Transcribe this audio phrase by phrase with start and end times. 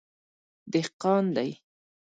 [0.73, 1.49] _دهقان دی.